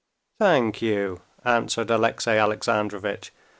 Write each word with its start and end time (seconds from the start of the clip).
"Thank 0.39 0.81
you," 0.81 1.21
answered 1.45 1.91
Alexey 1.91 2.31
Alexandrovitch. 2.31 3.31